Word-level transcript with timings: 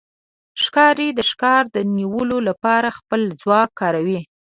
ښکاري 0.63 1.07
د 1.13 1.19
ښکار 1.29 1.63
د 1.75 1.77
نیولو 1.97 2.37
لپاره 2.49 2.95
خپل 2.97 3.21
ځواک 3.41 3.69
کاروي. 3.81 4.19